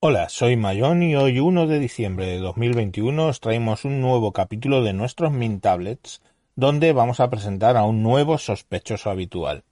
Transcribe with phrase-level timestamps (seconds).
[0.00, 4.84] Hola, soy Mayón y hoy 1 de diciembre de 2021 os traemos un nuevo capítulo
[4.84, 6.22] de nuestros Mint Tablets
[6.54, 9.64] donde vamos a presentar a un nuevo sospechoso habitual.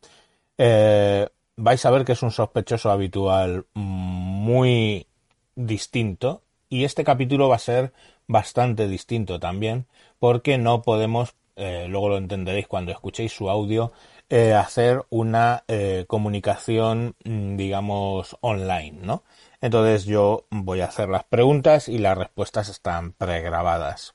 [0.59, 5.07] Eh, vais a ver que es un sospechoso habitual muy
[5.55, 7.93] distinto y este capítulo va a ser
[8.27, 9.87] bastante distinto también
[10.19, 13.93] porque no podemos, eh, luego lo entenderéis cuando escuchéis su audio,
[14.29, 15.65] eh, hacer una
[16.07, 19.23] comunicación digamos online, ¿no?
[19.61, 24.15] Entonces yo voy a hacer las preguntas y las respuestas están pregrabadas.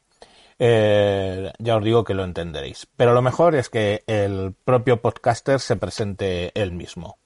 [0.63, 2.87] Eh, ya os digo que lo entenderéis.
[2.95, 7.17] Pero lo mejor es que el propio podcaster se presente él mismo.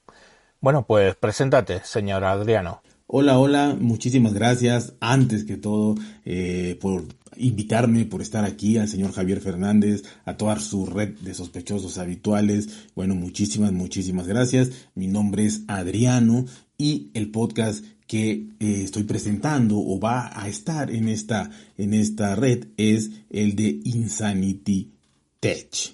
[0.62, 2.82] Bueno, pues preséntate, señor Adriano.
[3.08, 5.94] Hola, hola, muchísimas gracias antes que todo
[6.26, 7.04] eh, por
[7.38, 12.90] invitarme, por estar aquí, al señor Javier Fernández, a toda su red de sospechosos habituales.
[12.96, 14.88] Bueno, muchísimas, muchísimas gracias.
[14.96, 16.46] Mi nombre es Adriano
[16.80, 22.36] y el podcast que eh, estoy presentando o va a estar en esta, en esta
[22.36, 24.94] red es el de Insanity
[25.40, 25.94] Tech.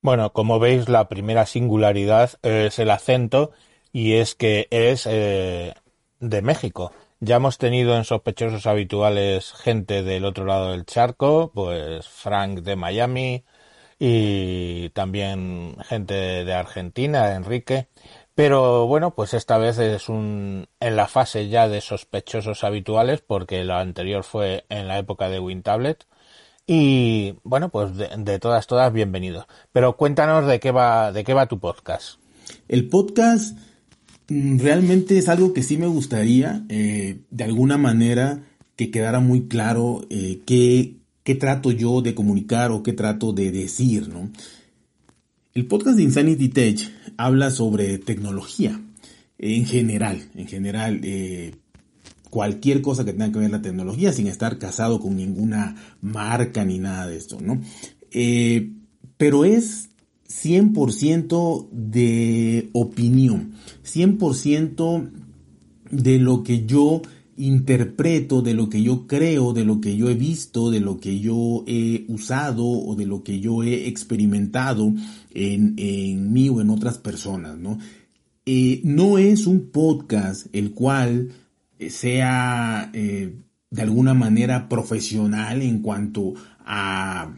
[0.00, 3.50] Bueno, como veis, la primera singularidad es el acento
[3.92, 5.74] y es que es eh,
[6.20, 6.92] de México.
[7.18, 12.76] Ya hemos tenido en sospechosos habituales gente del otro lado del charco, pues Frank de
[12.76, 13.44] Miami
[13.98, 17.88] y también gente de Argentina, Enrique.
[18.34, 23.64] Pero bueno, pues esta vez es un en la fase ya de sospechosos habituales, porque
[23.64, 26.06] lo anterior fue en la época de WinTablet.
[26.66, 29.46] Y bueno, pues de, todas, todas, bienvenidos.
[29.72, 32.20] Pero cuéntanos de qué va, de qué va tu podcast.
[32.68, 33.58] El podcast
[34.30, 38.44] realmente es algo que sí me gustaría, eh, de alguna manera,
[38.76, 43.50] que quedara muy claro eh, qué, qué trato yo de comunicar o qué trato de
[43.50, 44.30] decir, ¿no?
[45.52, 46.78] El podcast de Insanity Tech
[47.16, 48.80] habla sobre tecnología
[49.38, 51.56] en general, en general, eh,
[52.30, 56.78] cualquier cosa que tenga que ver la tecnología sin estar casado con ninguna marca ni
[56.78, 57.60] nada de esto, ¿no?
[59.16, 59.90] Pero es
[60.30, 63.52] 100% de opinión,
[63.84, 65.10] 100%
[65.90, 67.02] de lo que yo
[67.36, 71.18] interpreto, de lo que yo creo, de lo que yo he visto, de lo que
[71.18, 74.92] yo he usado o de lo que yo he experimentado
[75.34, 77.78] en, en mí o en otras personas, ¿no?
[78.46, 81.30] Eh, no es un podcast el cual
[81.88, 83.34] sea eh,
[83.70, 87.32] de alguna manera profesional en cuanto a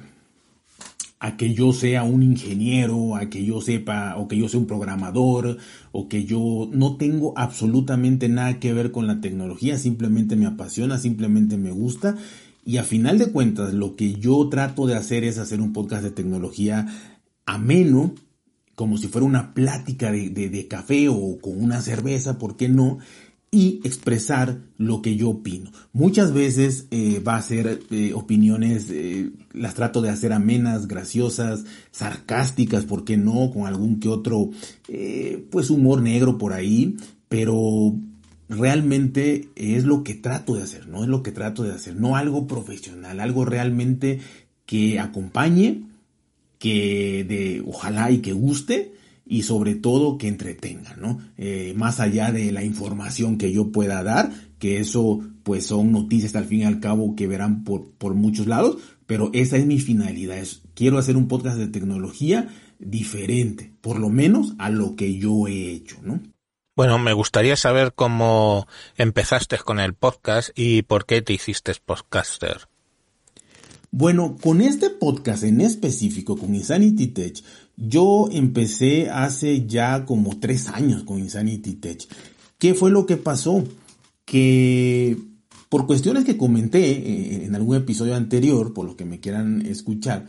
[1.22, 4.66] a que yo sea un ingeniero, a que yo sepa, o que yo sea un
[4.66, 5.56] programador,
[5.92, 10.98] o que yo no tengo absolutamente nada que ver con la tecnología, simplemente me apasiona,
[10.98, 12.16] simplemente me gusta.
[12.64, 16.02] Y a final de cuentas, lo que yo trato de hacer es hacer un podcast
[16.02, 16.88] de tecnología
[17.46, 18.16] ameno,
[18.74, 22.98] como si fuera una plática de, de café o con una cerveza, ¿por qué no?
[23.54, 25.70] Y expresar lo que yo opino.
[25.92, 31.66] Muchas veces eh, va a ser eh, opiniones, eh, las trato de hacer amenas, graciosas,
[31.90, 33.50] sarcásticas, ¿por qué no?
[33.52, 34.50] Con algún que otro,
[35.50, 36.96] pues humor negro por ahí,
[37.28, 37.94] pero
[38.48, 42.16] realmente es lo que trato de hacer, no es lo que trato de hacer, no
[42.16, 44.20] algo profesional, algo realmente
[44.64, 45.82] que acompañe,
[46.58, 48.94] que de, ojalá y que guste,
[49.32, 51.18] y sobre todo que entretenga, ¿no?
[51.38, 56.36] Eh, más allá de la información que yo pueda dar, que eso pues son noticias
[56.36, 58.76] al fin y al cabo que verán por, por muchos lados,
[59.06, 62.48] pero esa es mi finalidad, es, quiero hacer un podcast de tecnología
[62.78, 66.20] diferente, por lo menos a lo que yo he hecho, ¿no?
[66.76, 68.66] Bueno, me gustaría saber cómo
[68.98, 72.68] empezaste con el podcast y por qué te hiciste podcaster.
[73.94, 77.42] Bueno, con este podcast en específico, con Insanity Tech,
[77.76, 82.06] yo empecé hace ya como tres años con Insanity Tech.
[82.58, 83.64] ¿Qué fue lo que pasó?
[84.24, 85.16] Que
[85.68, 90.26] por cuestiones que comenté eh, en algún episodio anterior, por lo que me quieran escuchar,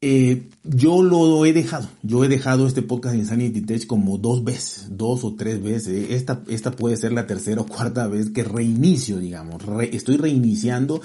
[0.00, 1.88] eh, yo lo he dejado.
[2.02, 6.10] Yo he dejado este podcast de Insanity Tech como dos veces, dos o tres veces.
[6.10, 9.62] Esta, esta puede ser la tercera o cuarta vez que reinicio, digamos.
[9.92, 11.00] estoy reiniciando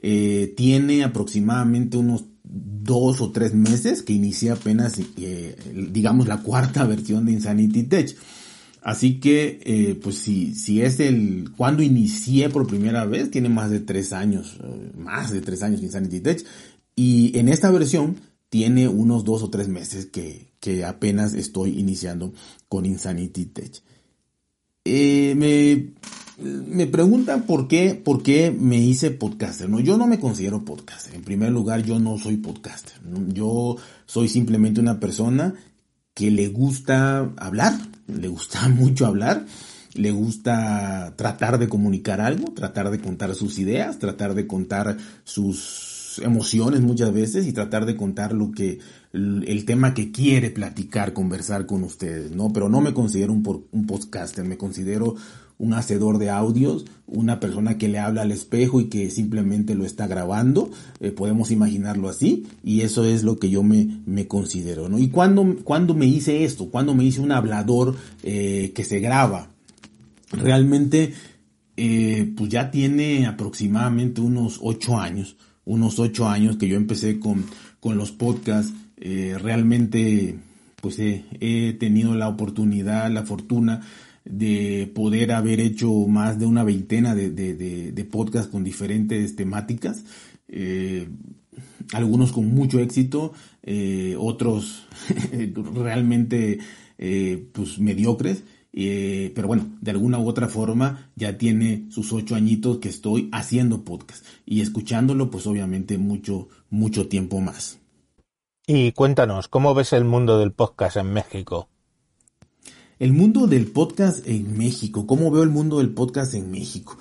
[0.00, 2.24] eh, tiene aproximadamente unos
[2.88, 5.54] dos o tres meses que inicié apenas, eh,
[5.92, 8.16] digamos, la cuarta versión de Insanity Tech.
[8.80, 13.70] Así que, eh, pues si, si es el, cuando inicié por primera vez, tiene más
[13.70, 14.56] de tres años,
[14.96, 16.46] más de tres años Insanity Tech.
[16.96, 18.16] Y en esta versión
[18.48, 22.32] tiene unos dos o tres meses que, que apenas estoy iniciando
[22.68, 23.82] con Insanity Tech.
[24.86, 25.92] me
[26.38, 29.68] me preguntan por qué, por qué me hice podcaster.
[29.68, 31.14] No, yo no me considero podcaster.
[31.14, 32.94] En primer lugar, yo no soy podcaster.
[33.28, 33.76] Yo
[34.06, 35.54] soy simplemente una persona
[36.14, 37.74] que le gusta hablar,
[38.06, 39.46] le gusta mucho hablar.
[39.94, 46.20] le gusta tratar de comunicar algo, tratar de contar sus ideas, tratar de contar sus
[46.22, 48.78] emociones muchas veces y tratar de contar lo que
[49.12, 52.52] el tema que quiere platicar, conversar con ustedes, ¿no?
[52.52, 55.16] Pero no me considero un, un podcaster, me considero
[55.58, 59.84] un hacedor de audios, una persona que le habla al espejo y que simplemente lo
[59.84, 60.70] está grabando,
[61.00, 64.98] eh, podemos imaginarlo así, y eso es lo que yo me, me considero, ¿no?
[64.98, 69.50] Y cuando, cuando me hice esto, cuando me hice un hablador eh, que se graba,
[70.30, 71.14] realmente,
[71.76, 77.44] eh, pues ya tiene aproximadamente unos ocho años, unos ocho años que yo empecé con,
[77.80, 80.36] con los podcasts, realmente,
[80.80, 83.80] pues he tenido la oportunidad, la fortuna,
[84.28, 90.04] de poder haber hecho más de una veintena de, de, podcasts con diferentes temáticas,
[90.48, 91.08] eh,
[91.92, 93.32] algunos con mucho éxito,
[93.62, 94.86] eh, otros
[95.74, 96.58] realmente
[96.98, 102.78] eh, pues mediocres, pero bueno, de alguna u otra forma ya tiene sus ocho añitos
[102.78, 107.78] que estoy haciendo podcast y escuchándolo pues obviamente mucho, mucho tiempo más.
[108.66, 111.68] Y cuéntanos, ¿cómo ves el mundo del podcast en México?
[112.98, 116.98] El mundo del podcast en México, ¿cómo veo el mundo del podcast en México?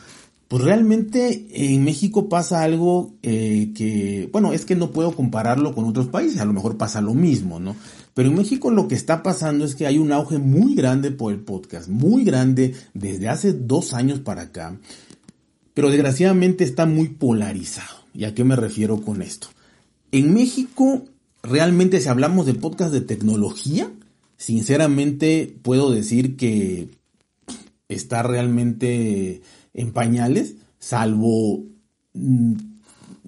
[0.47, 5.85] Pues realmente en México pasa algo eh, que, bueno, es que no puedo compararlo con
[5.85, 7.75] otros países, a lo mejor pasa lo mismo, ¿no?
[8.13, 11.33] Pero en México lo que está pasando es que hay un auge muy grande por
[11.33, 14.77] el podcast, muy grande desde hace dos años para acá,
[15.73, 18.05] pero desgraciadamente está muy polarizado.
[18.13, 19.47] ¿Y a qué me refiero con esto?
[20.11, 21.05] En México,
[21.41, 23.91] realmente si hablamos de podcast de tecnología,
[24.37, 26.89] sinceramente puedo decir que
[27.89, 29.41] está realmente
[29.73, 31.65] en pañales, salvo,
[32.13, 32.53] mm,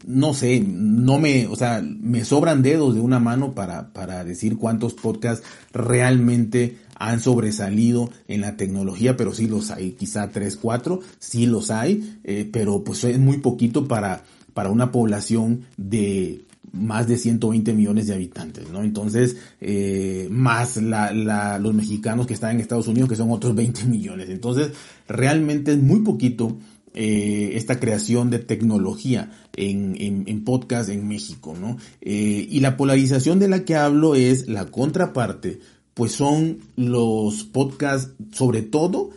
[0.05, 4.57] no sé, no me, o sea, me sobran dedos de una mano para, para decir
[4.57, 10.99] cuántos podcasts realmente han sobresalido en la tecnología, pero sí los hay, quizá tres, cuatro,
[11.19, 14.23] sí los hay, eh, pero pues es muy poquito para,
[14.53, 16.43] para una población de
[16.73, 18.83] más de 120 millones de habitantes, ¿no?
[18.83, 24.29] Entonces, eh, más los mexicanos que están en Estados Unidos, que son otros 20 millones.
[24.29, 24.71] Entonces,
[25.07, 26.57] realmente es muy poquito
[26.93, 31.77] eh, esta creación de tecnología en, en, podcast en México, ¿no?
[32.01, 35.59] Eh, y la polarización de la que hablo es la contraparte,
[35.93, 39.11] pues son los podcasts, sobre todo,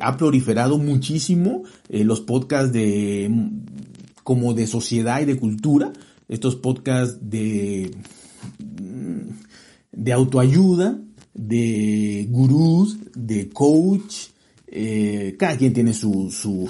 [0.00, 3.30] ha proliferado muchísimo los podcasts de
[4.24, 5.92] como de sociedad y de cultura,
[6.28, 7.90] estos podcasts de,
[9.92, 11.00] de autoayuda,
[11.34, 14.28] de gurús, de coach.
[14.66, 16.68] Eh, cada quien tiene su, su,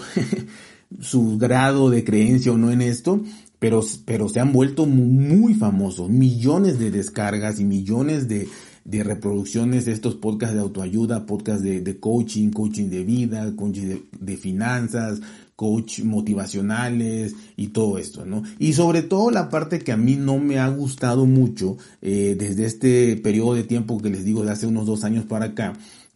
[1.01, 3.23] su grado de creencia o no en esto,
[3.59, 6.09] pero, pero se han vuelto muy famosos.
[6.09, 8.47] Millones de descargas y millones de,
[8.85, 13.99] de reproducciones de estos podcasts de autoayuda, podcasts de, de coaching, coaching de vida, coaching
[14.13, 15.21] de finanzas,
[15.59, 18.45] coach motivacionales y todo esto, ¿no?
[18.61, 22.65] Y sobre todo la parte que a mí no me ha gustado mucho eh, desde
[22.65, 25.73] este periodo de tiempo que les digo de hace unos dos años para acá,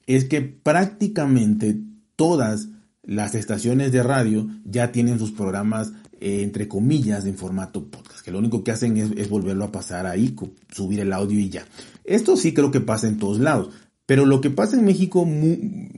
[0.06, 1.77] es que prácticamente
[2.15, 2.69] todas
[3.03, 8.31] las estaciones de radio ya tienen sus programas eh, entre comillas en formato podcast, que
[8.31, 10.37] lo único que hacen es, volverlo a pasar ahí,
[10.71, 11.67] subir el audio y ya.
[12.05, 13.71] Esto sí creo que pasa en todos lados.
[14.06, 15.27] Pero lo que pasa en México,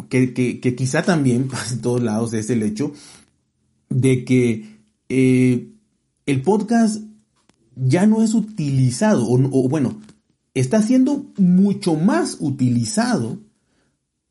[0.08, 2.94] que, que, que quizá también pasa en todos lados, es el hecho
[3.94, 5.68] de que eh,
[6.26, 7.00] el podcast
[7.76, 10.00] ya no es utilizado, o, bueno,
[10.52, 13.38] está siendo mucho más utilizado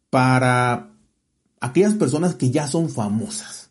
[0.09, 0.91] para
[1.59, 3.69] aquellas personas que ya son famosas.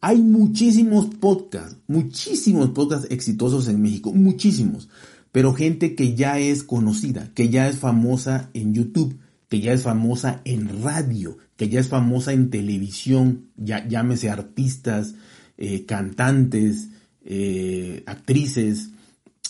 [0.00, 4.88] Hay muchísimos podcasts, muchísimos podcasts exitosos en México, muchísimos,
[5.32, 9.82] pero gente que ya es conocida, que ya es famosa en YouTube, que ya es
[9.82, 15.14] famosa en radio, que ya es famosa en televisión, ya, llámese artistas,
[15.56, 16.88] eh, cantantes,
[17.24, 18.90] eh, actrices,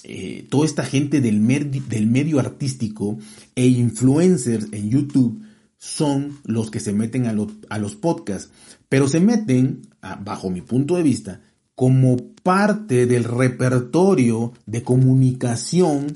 [0.05, 3.19] eh, toda esta gente del, medio artístico
[3.55, 5.43] e influencers en YouTube
[5.77, 8.51] son los que se meten a los podcasts,
[8.89, 9.83] pero se meten,
[10.25, 11.41] bajo mi punto de vista,
[11.75, 16.07] como parte del repertorio de comunicación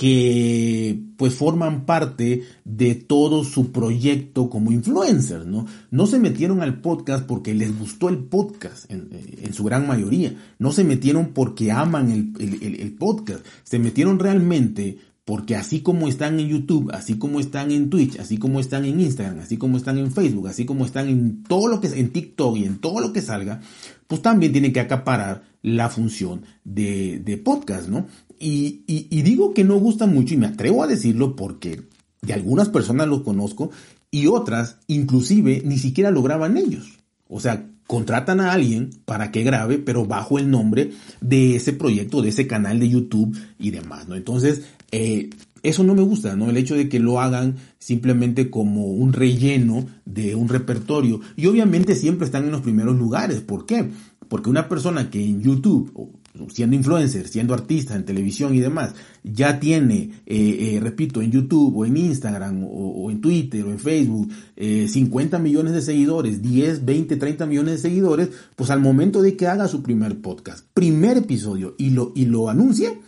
[0.00, 5.66] que pues forman parte de todo su proyecto como influencers, ¿no?
[5.90, 10.34] No se metieron al podcast porque les gustó el podcast en, en su gran mayoría,
[10.58, 14.96] no se metieron porque aman el, el, el, podcast, se metieron realmente
[15.30, 18.98] porque así como están en YouTube, así como están en Twitch, así como están en
[18.98, 22.56] Instagram, así como están en Facebook, así como están en todo lo que en TikTok
[22.56, 23.60] y en todo lo que salga,
[24.08, 28.08] pues también tienen que acaparar la función de, de podcast, ¿no?
[28.40, 31.80] Y, y, digo que no gusta mucho y me atrevo a decirlo porque
[32.22, 33.70] de algunas personas lo conozco
[34.10, 36.98] y otras, inclusive, ni siquiera lo graban ellos.
[37.28, 42.22] O sea, contratan a alguien para que grabe, pero bajo el nombre de ese proyecto,
[42.22, 44.14] de ese canal de YouTube y demás, ¿no?
[44.14, 45.30] Entonces, eh,
[45.62, 46.48] eso no me gusta, ¿no?
[46.48, 51.20] El hecho de que lo hagan simplemente como un relleno de un repertorio.
[51.36, 53.40] Y obviamente siempre están en los primeros lugares.
[53.40, 53.90] ¿Por qué?
[54.28, 56.12] Porque una persona que en YouTube,
[56.52, 58.94] siendo influencer, siendo artista en televisión y demás,
[59.24, 63.78] ya tiene, eh, eh, repito, en YouTube o en Instagram o, en Twitter o en
[63.78, 69.20] Facebook, 50 eh, millones de seguidores, 10, 20, 30 millones de seguidores, pues al momento
[69.20, 73.00] de que haga su primer podcast, primer episodio y lo, y lo anuncie,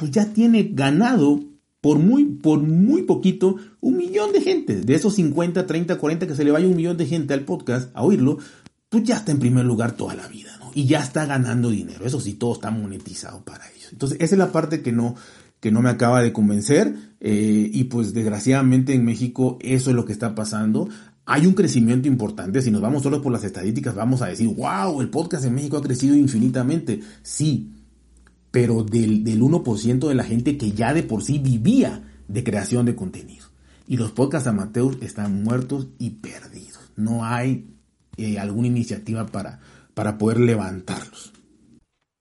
[0.00, 1.40] pues ya tiene ganado
[1.82, 4.80] por muy, por muy poquito, un millón de gente.
[4.80, 7.90] De esos 50, 30, 40 que se le vaya un millón de gente al podcast
[7.94, 8.38] a oírlo,
[8.88, 10.70] pues ya está en primer lugar toda la vida, ¿no?
[10.74, 12.06] Y ya está ganando dinero.
[12.06, 13.92] Eso sí, todo está monetizado para ellos.
[13.92, 15.16] Entonces, esa es la parte que no,
[15.60, 16.94] que no me acaba de convencer.
[17.20, 20.88] Eh, y pues desgraciadamente en México eso es lo que está pasando.
[21.26, 22.62] Hay un crecimiento importante.
[22.62, 25.76] Si nos vamos solo por las estadísticas, vamos a decir, wow, el podcast en México
[25.76, 27.00] ha crecido infinitamente.
[27.22, 27.79] Sí,
[28.50, 32.86] pero del, del 1% de la gente que ya de por sí vivía de creación
[32.86, 33.46] de contenido.
[33.86, 36.92] Y los podcasts amateurs están muertos y perdidos.
[36.96, 37.66] No hay
[38.16, 39.60] eh, alguna iniciativa para,
[39.94, 41.32] para poder levantarlos.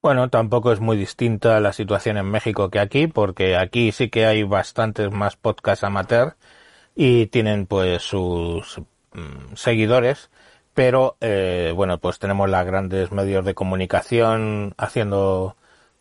[0.01, 4.25] Bueno, tampoco es muy distinta la situación en México que aquí, porque aquí sí que
[4.25, 6.37] hay bastantes más podcasts amateur
[6.95, 8.79] y tienen pues sus
[9.13, 10.29] mm, seguidores,
[10.73, 15.57] pero eh, bueno, pues tenemos los grandes medios de comunicación haciendo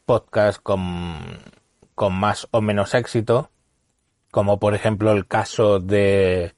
[0.09, 1.19] podcasts con,
[1.95, 3.51] con más o menos éxito,
[4.31, 6.55] como por ejemplo el caso de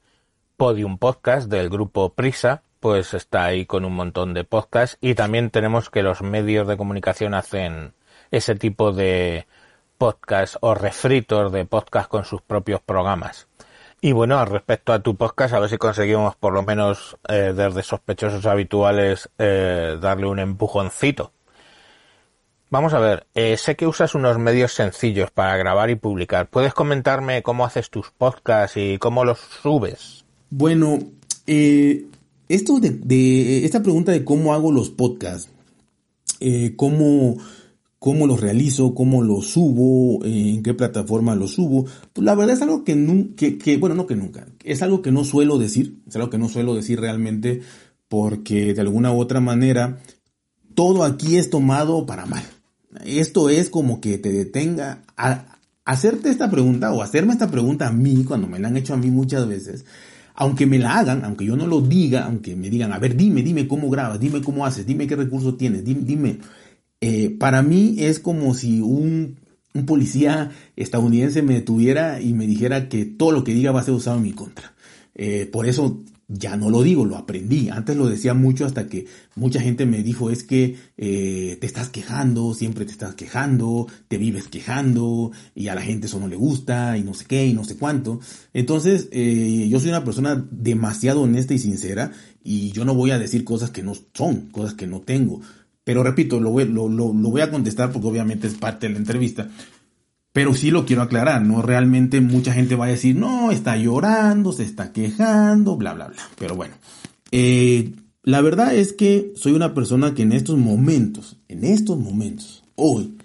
[0.55, 5.49] Podium Podcast del grupo Prisa, pues está ahí con un montón de podcasts y también
[5.49, 7.93] tenemos que los medios de comunicación hacen
[8.31, 9.47] ese tipo de
[9.97, 13.49] podcast o refritos de podcast con sus propios programas.
[13.99, 17.83] Y bueno, respecto a tu podcast, a ver si conseguimos por lo menos eh, desde
[17.83, 21.33] sospechosos habituales eh, darle un empujoncito.
[22.71, 26.49] Vamos a ver, eh, sé que usas unos medios sencillos para grabar y publicar.
[26.49, 30.23] ¿Puedes comentarme cómo haces tus podcasts y cómo los subes?
[30.49, 30.97] Bueno,
[31.47, 32.05] eh,
[32.47, 35.49] esto de, esta pregunta de cómo hago los podcasts,
[36.39, 37.35] eh, cómo,
[37.99, 42.61] cómo los realizo, cómo los subo, en qué plataforma los subo, pues la verdad es
[42.61, 46.29] algo que, que, bueno, no que nunca, es algo que no suelo decir, es algo
[46.29, 47.63] que no suelo decir realmente
[48.07, 49.99] porque de alguna u otra manera
[50.73, 52.43] todo aquí es tomado para mal.
[53.05, 57.91] Esto es como que te detenga a hacerte esta pregunta o hacerme esta pregunta a
[57.91, 59.85] mí, cuando me la han hecho a mí muchas veces,
[60.35, 63.43] aunque me la hagan, aunque yo no lo diga, aunque me digan, a ver, dime,
[63.43, 66.39] dime cómo grabas, dime cómo haces, dime qué recursos tienes, dime,
[67.01, 69.37] eh, para mí es como si un,
[69.73, 73.83] un, policía estadounidense me detuviera y me dijera que todo lo que diga va a
[73.83, 74.73] ser usado en mi contra.
[75.15, 75.99] Eh, por eso
[76.33, 77.69] ya no lo digo, lo aprendí.
[77.69, 81.89] Antes lo decía mucho hasta que mucha gente me dijo es que eh, te estás
[81.89, 86.37] quejando, siempre te estás quejando, te vives quejando y a la gente eso no le
[86.37, 88.19] gusta y no sé qué y no sé cuánto.
[88.53, 92.11] Entonces eh, yo soy una persona demasiado honesta y sincera
[92.43, 95.41] y yo no voy a decir cosas que no son, cosas que no tengo.
[95.83, 98.99] Pero repito, lo voy, lo, lo voy a contestar porque obviamente es parte de la
[98.99, 99.49] entrevista.
[100.33, 104.53] Pero sí lo quiero aclarar, no realmente mucha gente va a decir, no, está llorando,
[104.53, 106.21] se está quejando, bla, bla, bla.
[106.39, 106.75] Pero bueno,
[107.31, 107.91] eh,
[108.23, 113.17] la verdad es que soy una persona que en estos momentos, en estos momentos, hoy,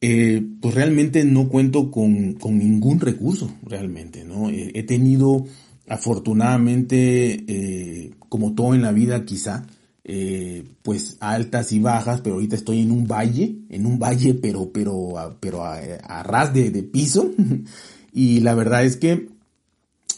[0.00, 4.50] eh, pues realmente no cuento con, con, ningún recurso, realmente, ¿no?
[4.50, 5.46] he tenido,
[5.88, 9.66] afortunadamente, eh, como todo en la vida quizá,
[10.04, 14.70] eh, pues altas y bajas, pero ahorita estoy en un valle, en un valle, pero,
[14.70, 17.30] pero, a, pero a, ras de, piso.
[18.12, 19.28] y la verdad es que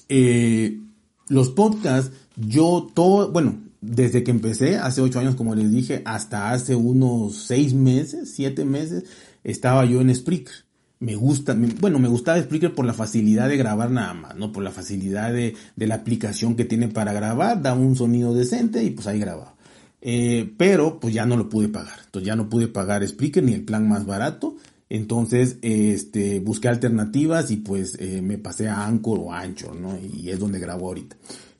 [0.08, 0.80] eh,
[1.28, 6.50] los podcasts, yo todo, bueno, desde que empecé, hace ocho años, como les dije, hasta
[6.50, 9.04] hace unos seis meses, siete meses,
[9.44, 10.66] estaba yo en Spreaker
[10.98, 14.50] me gusta, bueno, me gustaba Spreaker por la facilidad de grabar nada más, ¿no?
[14.50, 18.82] Por la facilidad de, de, la aplicación que tiene para grabar, da un sonido decente
[18.82, 19.55] y pues ahí grababa.
[20.00, 21.98] Eh, pero pues ya no lo pude pagar.
[22.04, 24.56] Entonces ya no pude pagar Spreaker ni el plan más barato.
[24.88, 29.98] Entonces, este, busqué alternativas y pues eh, me pasé a Anchor o Anchor, ¿no?
[29.98, 31.16] Y es donde grabo ahorita.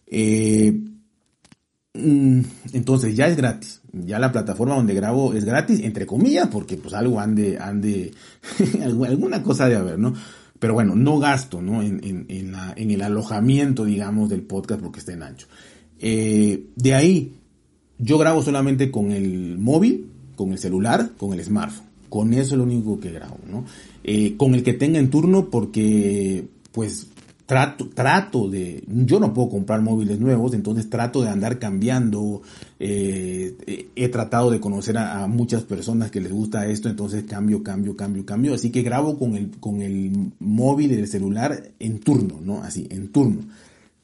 [0.06, 0.80] Eh,
[1.94, 2.40] mm,
[2.72, 3.80] entonces ya es gratis.
[3.92, 8.12] Ya la plataforma donde grabo es gratis, entre comillas, porque pues algo ande, ande,
[8.84, 10.14] alguna cosa de haber, ¿no?
[10.60, 11.82] Pero bueno, no gasto, ¿no?
[11.82, 15.48] En, en, el alojamiento, digamos, del podcast porque está en ancho.
[15.98, 17.34] de ahí,
[17.98, 21.86] yo grabo solamente con el móvil, con el celular, con el smartphone.
[22.08, 23.64] Con eso es lo único que grabo, ¿no?
[24.04, 27.08] Eh, con el que tenga en turno porque, pues,
[27.46, 32.42] trato, trato de, yo no puedo comprar móviles nuevos, entonces trato de andar cambiando,
[32.78, 37.96] eh, he tratado de conocer a, muchas personas que les gusta esto, entonces cambio, cambio,
[37.96, 42.40] cambio, cambio, así que grabo con el, con el móvil y el celular en turno,
[42.42, 42.62] ¿no?
[42.62, 43.42] Así, en turno.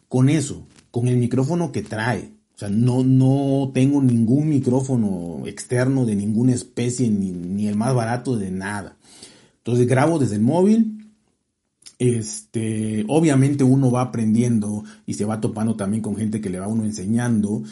[0.09, 6.05] Con eso, con el micrófono que trae, o sea, no, no tengo ningún micrófono externo
[6.05, 8.97] de ninguna especie, ni, ni el más barato de nada.
[9.59, 11.03] Entonces grabo desde el móvil,
[11.99, 16.67] este, obviamente uno va aprendiendo y se va topando también con gente que le va
[16.67, 17.63] uno enseñando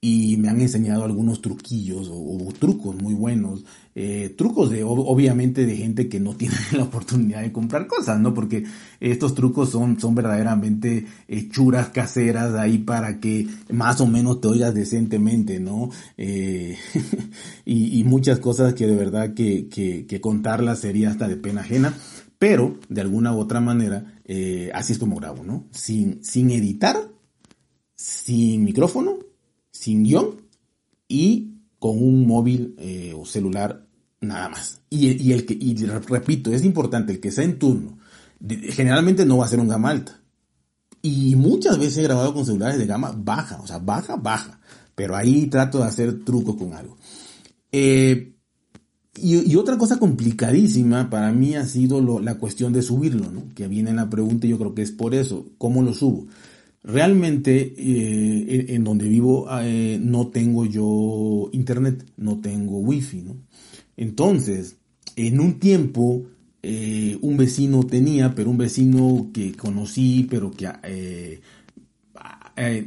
[0.00, 5.76] y me han enseñado algunos truquillos o, trucos muy buenos, eh, trucos de obviamente de
[5.76, 8.34] gente que no tiene la oportunidad de comprar cosas, ¿no?
[8.34, 8.64] Porque
[9.00, 14.74] estos trucos son, son verdaderamente hechuras caseras ahí para que más o menos te oigas
[14.74, 15.90] decentemente, ¿no?
[16.16, 16.76] Eh,
[17.64, 21.92] y, muchas cosas que de verdad que, que, que contarlas sería hasta de pena ajena.
[22.38, 25.64] Pero, de alguna u otra manera, eh, así es como grabo, ¿no?
[25.70, 26.96] Sin, sin editar,
[27.94, 29.18] sin micrófono,
[29.86, 30.42] sin guion
[31.06, 33.86] y con un móvil eh, o celular
[34.20, 34.80] nada más.
[34.90, 37.96] Y, el que, y repito, es importante, el que sea en turno,
[38.70, 40.20] generalmente no va a ser un gama alta.
[41.02, 44.58] Y muchas veces he grabado con celulares de gama baja, o sea, baja, baja.
[44.96, 46.96] Pero ahí trato de hacer trucos con algo.
[47.70, 48.32] Eh,
[49.22, 53.54] y, otra cosa complicadísima para mí ha sido la cuestión de subirlo, ¿no?
[53.54, 55.46] Que viene en la pregunta y yo creo que es por eso.
[55.58, 56.26] ¿Cómo lo subo?
[56.86, 63.36] Realmente eh, en donde vivo eh, no tengo yo internet, no tengo wifi, ¿no?
[63.96, 64.76] Entonces,
[65.16, 66.22] en un tiempo
[66.62, 70.70] eh, un vecino tenía, pero un vecino que conocí, pero que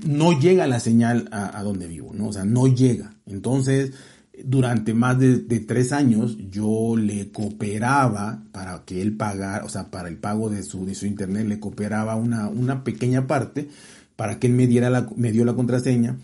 [0.07, 2.29] no llega la señal a, a donde vivo, ¿no?
[2.29, 3.17] O sea, no llega.
[3.25, 3.91] Entonces,
[4.45, 10.09] durante más de, tres años yo le cooperaba para que él pagara, o sea, para
[10.09, 13.69] el pago de su, de su internet, le cooperaba una, una pequeña parte
[14.15, 16.17] para que él me diera la, me dio la contraseña.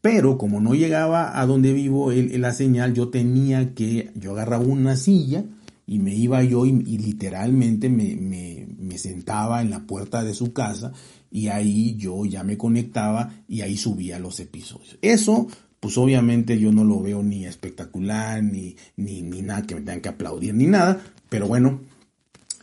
[0.00, 4.64] Pero como no llegaba a donde vivo él, la señal, yo tenía que, yo agarraba
[4.64, 5.44] una silla
[5.86, 10.52] y me iba yo y, literalmente me, me, me sentaba en la puerta de su
[10.52, 10.92] casa
[11.30, 14.98] y ahí yo ya me conectaba y ahí subía los episodios.
[15.02, 15.48] Eso
[15.80, 20.00] pues obviamente yo no lo veo ni espectacular, ni, ni, ni nada que me tengan
[20.00, 21.80] que aplaudir, ni nada, pero bueno,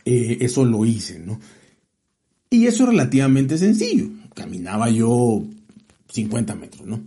[0.04, 1.40] eh, eso lo hice, ¿no?
[2.50, 5.44] Y eso es relativamente sencillo, caminaba yo
[6.08, 7.02] 50 metros, ¿no?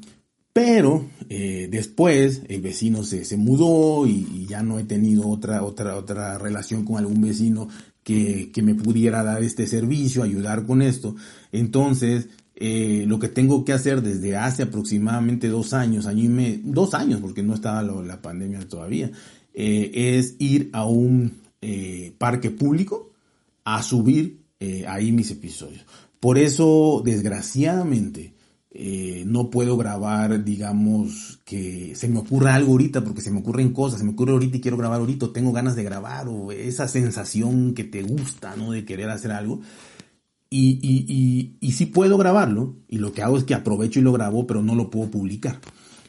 [0.53, 5.95] Pero eh, después el vecino se, se mudó y, ya no he tenido otra, otra,
[5.95, 7.67] otra relación con algún vecino
[8.03, 11.15] que, que me pudiera dar este servicio, ayudar con esto.
[11.51, 16.59] Entonces, eh, lo que tengo que hacer desde hace aproximadamente dos años, año y medio,
[16.63, 19.11] dos años, porque no estaba la pandemia todavía,
[19.53, 23.11] eh, es ir a un eh, parque público
[23.63, 24.39] a subir
[24.87, 25.85] ahí mis episodios.
[26.19, 28.33] Por eso, desgraciadamente,
[29.27, 33.99] no puedo grabar, digamos, que se me ocurra algo ahorita, porque se me ocurren cosas,
[33.99, 37.75] se me ocurre ahorita y quiero grabar ahorita, tengo ganas de grabar, o esa sensación
[37.75, 38.71] que te gusta, ¿no?
[38.71, 39.61] De querer hacer algo
[40.49, 44.13] y, y, y, sí puedo grabarlo, y lo que hago es que aprovecho y lo
[44.13, 45.59] grabo, pero no lo puedo publicar.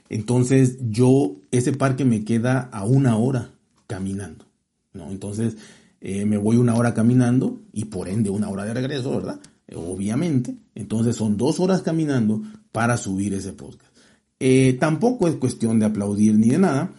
[0.09, 3.53] Entonces yo, ese parque me queda a una hora
[3.87, 4.46] caminando,
[4.92, 5.11] ¿no?
[5.11, 5.57] Entonces
[6.01, 9.40] eh, me voy una hora caminando y por ende una hora de regreso, ¿verdad?
[9.74, 10.57] Obviamente.
[10.74, 13.92] Entonces son dos horas caminando para subir ese podcast.
[14.40, 16.92] Eh, tampoco es cuestión de aplaudir ni de nada,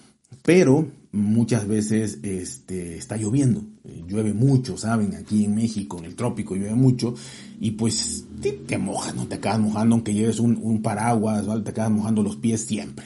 [0.44, 5.16] pero muchas veces este, está lloviendo, llueve mucho, ¿saben?
[5.16, 7.16] Aquí en México, en el trópico, llueve mucho
[7.60, 9.28] y pues te, mojas, ¿no?
[9.28, 11.64] Te acabas mojando aunque lleves un, paraguas, ¿vale?
[11.64, 13.06] Te acabas mojando los pies siempre.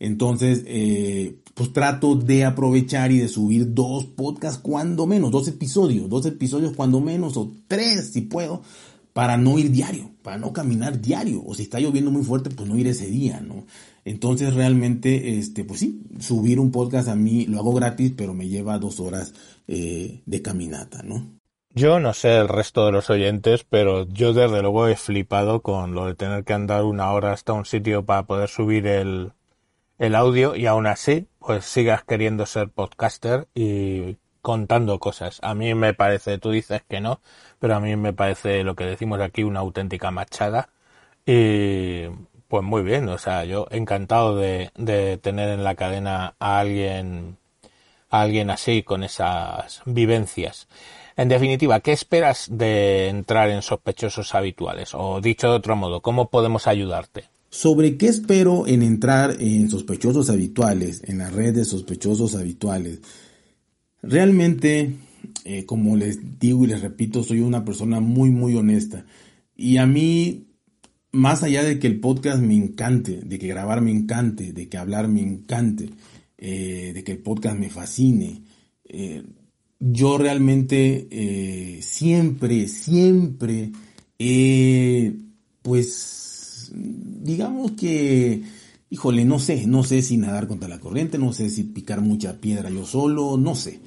[0.00, 6.08] Entonces, eh, pues trato de aprovechar y de subir dos podcasts cuando menos, dos episodios,
[6.08, 8.62] dos episodios cuando menos o tres si puedo,
[9.12, 11.44] para no ir diario, para no caminar diario.
[11.46, 13.66] O si está lloviendo muy fuerte, pues no ir ese día, ¿no?
[14.06, 18.48] Entonces realmente, este, pues sí, subir un podcast a mí lo hago gratis, pero me
[18.48, 19.34] lleva dos horas
[19.68, 21.26] eh, de caminata, ¿no?
[21.76, 25.94] Yo no sé el resto de los oyentes, pero yo desde luego he flipado con
[25.94, 29.32] lo de tener que andar una hora hasta un sitio para poder subir el,
[29.98, 35.38] el audio y aún así, pues sigas queriendo ser podcaster y contando cosas.
[35.42, 37.22] A mí me parece, tú dices que no,
[37.58, 40.68] pero a mí me parece lo que decimos aquí una auténtica machada.
[41.24, 42.02] Y
[42.46, 44.70] pues muy bien, o sea, yo encantado de,
[45.22, 47.38] tener en la cadena a alguien,
[48.10, 50.68] a alguien así, con esas vivencias.
[51.16, 54.90] En definitiva, ¿qué esperas de entrar en sospechosos habituales?
[54.92, 57.24] O dicho de otro modo, ¿cómo podemos ayudarte?
[57.48, 63.00] Sobre qué espero en entrar en sospechosos habituales, en la red de sospechosos habituales.
[64.06, 64.90] Realmente,
[65.44, 69.06] eh, como les digo y les repito, soy una persona muy, muy honesta.
[69.56, 70.48] Y a mí,
[71.12, 74.76] más allá de que el podcast me encante, de que grabar me encante, de que
[74.76, 75.90] hablar me encante,
[76.36, 78.42] eh, de que el podcast me fascine,
[78.84, 79.22] eh,
[79.80, 83.70] yo realmente siempre, siempre
[85.62, 88.42] pues, digamos que,
[88.94, 92.40] híjole, no sé, no sé si nadar contra la corriente, no sé si picar mucha
[92.40, 93.80] piedra yo solo, no sé.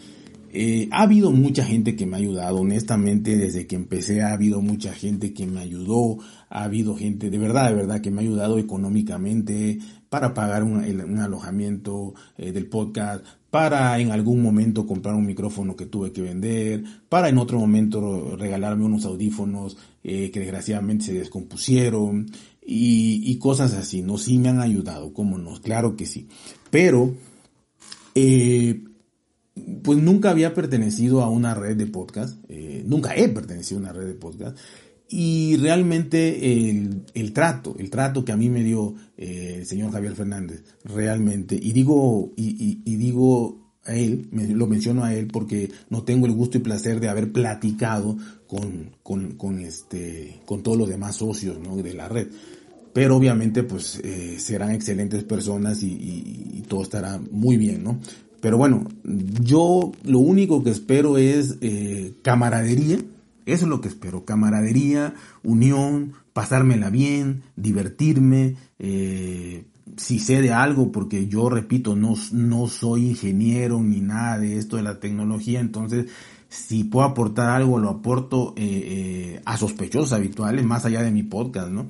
[0.52, 4.60] Eh, ha habido mucha gente que me ha ayudado, honestamente, desde que empecé ha habido
[4.60, 6.18] mucha gente que me ayudó,
[6.50, 11.20] ha habido gente de verdad, de verdad, que me ha ayudado económicamente para pagar un,
[11.20, 16.84] alojamiento eh, del podcast, para en algún momento comprar un micrófono que tuve que vender,
[17.08, 22.30] para en otro momento regalarme unos audífonos eh, que desgraciadamente se descompusieron
[22.70, 24.18] y, cosas así, ¿no?
[24.18, 26.28] Sí me han ayudado, cómo no, claro que sí.
[26.70, 27.16] Pero,
[28.14, 28.84] eh,
[29.84, 33.94] pues nunca había pertenecido a una red de podcast, eh, nunca he pertenecido a una
[33.94, 34.58] red de podcast,
[35.10, 39.94] y realmente el, el, trato, el trato que a mí me dio eh, el señor
[39.94, 46.04] Javier Fernández, realmente, y digo, y, digo a él, lo menciono a él porque no
[46.04, 50.90] tengo el gusto y placer de haber platicado con, con, con este, con todos los
[50.90, 51.78] demás socios ¿no?
[51.78, 52.28] de la red.
[52.98, 58.00] Pero obviamente pues eh, serán excelentes personas y, todo estará muy bien, ¿no?
[58.42, 62.98] Pero bueno, yo lo único que espero es eh, camaradería,
[63.46, 70.92] eso es lo que espero, camaradería, unión, pasármela bien, divertirme, eh, si sé de algo,
[70.92, 76.08] porque yo repito, no, no soy ingeniero ni nada de esto de la tecnología, entonces
[76.50, 78.56] si puedo aportar algo, lo aporto
[79.46, 81.86] a sospechosos habituales, más allá de mi podcast, ¿no?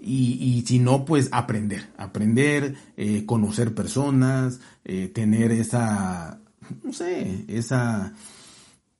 [0.00, 2.74] Y, y si no, pues aprender, aprender,
[3.26, 4.60] conocer personas,
[5.12, 6.40] tener esa,
[6.82, 8.14] no sé, esa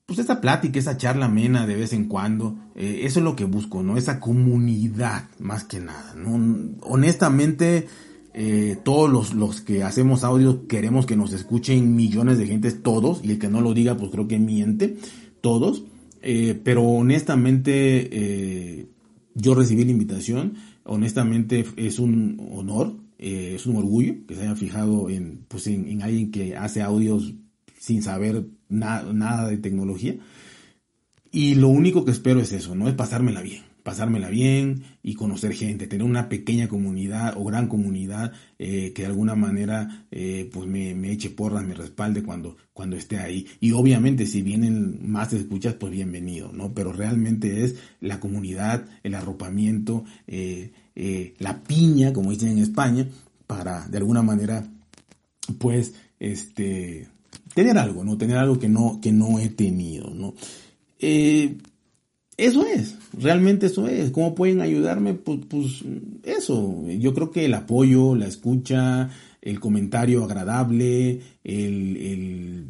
[0.08, 3.44] pues esa plática, esa charla amena de vez en cuando, eh, eso es lo que
[3.44, 3.98] busco, ¿no?
[3.98, 6.76] Esa comunidad, más que nada, ¿no?
[6.80, 7.86] Honestamente,
[8.32, 13.20] eh, todos los, los, que hacemos audio queremos que nos escuchen millones de gentes, todos,
[13.22, 14.96] y el que no lo diga, pues creo que miente,
[15.42, 15.84] todos,
[16.22, 18.88] eh, pero honestamente,
[19.34, 20.54] yo recibí la invitación,
[20.88, 26.02] honestamente es un honor, es un orgullo que se haya fijado en, pues en, en
[26.02, 27.34] alguien que hace audios
[27.78, 30.16] sin saber nada de tecnología.
[31.30, 32.88] Y lo único que espero es eso, ¿no?
[32.88, 38.34] Es pasármela bien, pasármela bien y conocer gente, tener una pequeña comunidad o gran comunidad
[38.58, 42.96] eh, que de alguna manera eh, pues me, me, eche porras, me respalde cuando, cuando
[42.96, 43.46] esté ahí.
[43.60, 46.74] Y obviamente si vienen más escuchas, pues bienvenido, ¿no?
[46.74, 50.70] Pero realmente es la comunidad, el arropamiento, eh,
[51.38, 53.08] la piña, como dicen en España,
[53.46, 54.68] para de alguna manera
[55.56, 57.08] pues este
[57.54, 58.18] tener algo, ¿no?
[58.18, 60.34] Tener algo que no, que no he tenido, ¿no?
[60.98, 61.56] Eh,
[62.38, 64.10] eso es, realmente eso es.
[64.10, 65.12] ¿Cómo pueden ayudarme?
[65.12, 65.84] Pues, pues,
[66.22, 69.10] eso, yo creo que el apoyo, la escucha,
[69.42, 72.66] el comentario agradable, el, el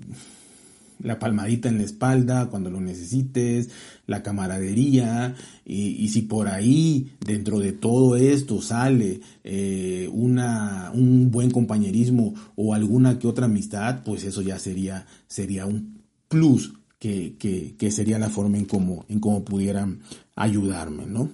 [1.02, 3.70] la palmadita en la espalda cuando lo necesites,
[4.06, 11.50] la camaradería, y, si por ahí, dentro de todo esto, sale eh, una, un buen
[11.50, 17.36] compañerismo o alguna que otra amistad, pues eso ya sería, sería un plus que,
[17.78, 20.02] que, sería la forma en cómo, en cómo pudieran
[20.34, 21.30] ayudarme, ¿no?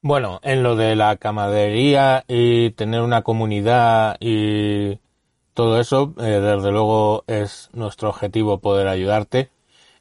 [0.00, 4.98] Bueno, en lo de la camaradería y tener una comunidad y
[5.54, 9.50] todo eso, eh, desde luego, es nuestro objetivo poder ayudarte.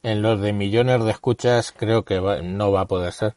[0.02, 3.36] En los de millones de escuchas creo que no va a poder ser.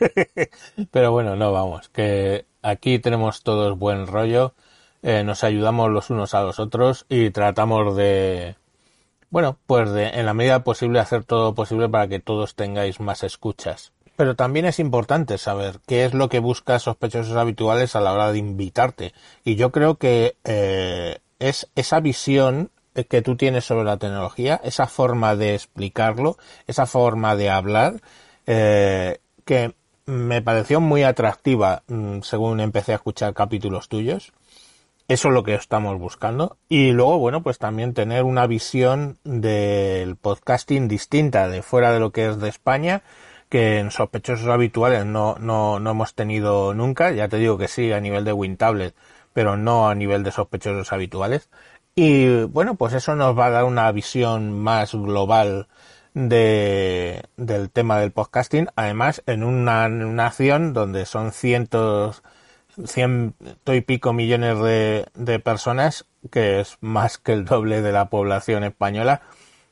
[0.90, 4.54] Pero bueno, no vamos, que aquí tenemos todos buen rollo,
[5.02, 8.56] eh, nos ayudamos los unos a los otros y tratamos de,
[9.32, 13.24] bueno, pues de, en la medida posible hacer todo posible para que todos tengáis más
[13.24, 13.92] escuchas.
[14.14, 18.30] Pero también es importante saber qué es lo que busca sospechosos habituales a la hora
[18.30, 19.14] de invitarte.
[19.42, 22.70] Y yo creo que eh, es esa visión
[23.08, 28.02] que tú tienes sobre la tecnología, esa forma de explicarlo, esa forma de hablar,
[28.46, 34.34] eh, que me pareció muy atractiva mm, según empecé a escuchar capítulos tuyos.
[35.08, 36.58] Eso es lo que estamos buscando.
[36.68, 42.12] Y luego, bueno, pues también tener una visión del podcasting distinta de fuera de lo
[42.12, 43.02] que es de España,
[43.48, 47.12] que en sospechosos habituales no, no, no hemos tenido nunca.
[47.12, 48.94] Ya te digo que sí, a nivel de WinTablet
[49.32, 51.48] pero no a nivel de sospechosos habituales.
[51.94, 55.68] Y bueno, pues eso nos va a dar una visión más global
[56.14, 62.22] de, del tema del podcasting, además en una nación donde son cientos,
[62.86, 68.10] ciento y pico millones de, de personas, que es más que el doble de la
[68.10, 69.22] población española,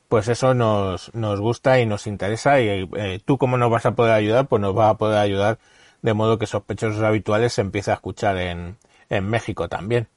[0.09, 3.95] pues eso nos, nos gusta y nos interesa y eh, tú como nos vas a
[3.95, 5.59] poder ayudar, pues nos vas a poder ayudar
[6.03, 8.77] de modo que sospechosos habituales se empiece a escuchar en,
[9.09, 10.09] en México también.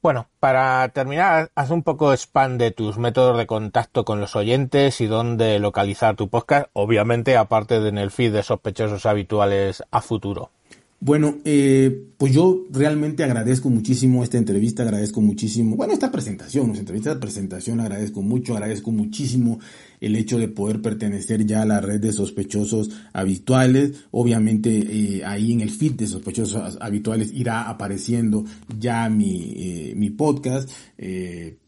[0.00, 5.00] Bueno, para terminar, haz un poco spam de tus métodos de contacto con los oyentes
[5.00, 10.00] y dónde localizar tu podcast, obviamente aparte de en el feed de sospechosos habituales a
[10.00, 10.52] futuro.
[10.98, 16.80] Bueno, eh, pues yo realmente agradezco muchísimo esta entrevista, agradezco muchísimo, bueno, esta presentación, nuestra
[16.80, 19.60] entrevista de presentación, agradezco mucho, agradezco muchísimo
[20.00, 24.04] el hecho de poder pertenecer ya a la red de sospechosos habituales.
[24.10, 28.44] Obviamente eh, ahí en el feed de sospechosos habituales irá apareciendo
[28.78, 30.70] ya mi, eh, mi podcast.
[30.96, 31.58] Eh,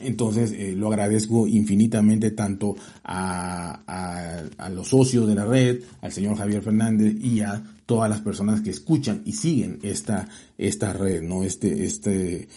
[0.00, 6.12] entonces eh, lo agradezco infinitamente tanto a, a, a, los socios de la red, al
[6.12, 11.22] señor Javier Fernández y a todas las personas que escuchan y siguen esta, esta red,
[11.22, 11.42] ¿no?
[11.44, 12.48] Este, este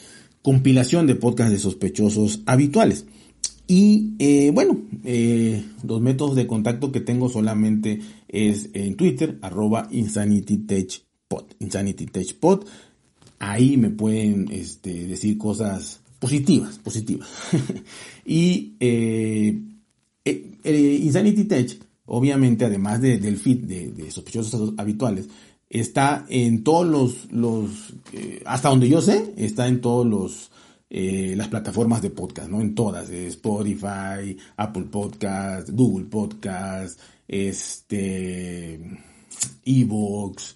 [0.41, 3.05] compilación de podcasts de sospechosos habituales.
[3.67, 9.87] Y eh, bueno, eh, los métodos de contacto que tengo solamente es en Twitter, arroba
[9.91, 12.65] InsanityTechPod, InsanityTechPod.
[13.39, 17.29] Ahí me pueden este, decir cosas positivas, positivas.
[18.25, 19.59] y eh,
[20.25, 25.27] eh, Insanity Tech, obviamente, además de, del feed de, de, sospechosos habituales,
[25.69, 30.51] está en todos los, los eh, hasta donde yo sé, está en todos los
[30.89, 32.61] eh, las plataformas de podcast, ¿no?
[32.61, 38.79] En todas, eh, Spotify, Apple Podcast, Google Podcast, este,
[39.65, 40.55] Evox,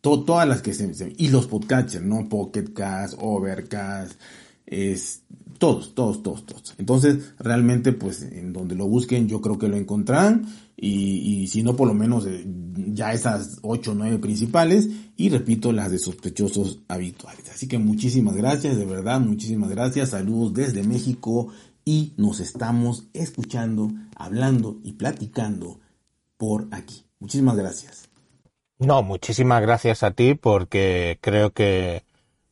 [0.00, 2.28] to, todas las que se, y los podcatchers, ¿no?
[2.28, 4.20] Pocket Cast, Overcast,
[4.66, 5.22] es,
[5.58, 6.74] todos, todos, todos, todos.
[6.78, 10.46] Entonces, realmente, pues, en donde lo busquen, yo creo que lo encontrarán.
[10.76, 12.44] Y, y si no, por lo menos eh,
[12.92, 14.88] ya esas ocho o nueve principales.
[15.16, 17.48] Y repito, las de sospechosos habituales.
[17.50, 20.10] Así que muchísimas gracias, de verdad, muchísimas gracias.
[20.10, 21.48] Saludos desde México.
[21.84, 25.80] Y nos estamos escuchando, hablando y platicando
[26.36, 27.04] por aquí.
[27.20, 28.08] Muchísimas gracias.
[28.78, 32.02] No, muchísimas gracias a ti porque creo que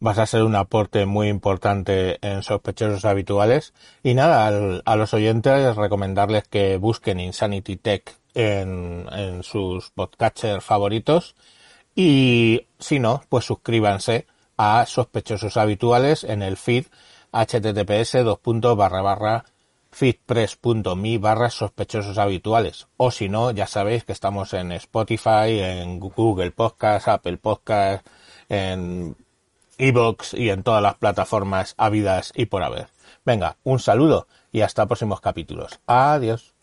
[0.02, 3.72] vas a ser un aporte muy importante en sospechosos habituales.
[4.02, 4.48] Y nada,
[4.84, 11.36] a los oyentes recomendarles que busquen Insanity Tech en, en sus podcatchers favoritos.
[11.94, 16.86] Y si no, pues suscríbanse a sospechosos habituales en el feed
[17.32, 18.16] https
[18.76, 19.44] barra
[19.92, 22.88] feedpress.me barra sospechosos habituales.
[22.96, 28.04] O si no, ya sabéis que estamos en Spotify, en Google Podcast, Apple Podcast,
[28.48, 29.14] en
[29.82, 32.86] Evox y en todas las plataformas habidas y por haber.
[33.24, 35.80] Venga, un saludo y hasta próximos capítulos.
[35.86, 36.54] Adiós.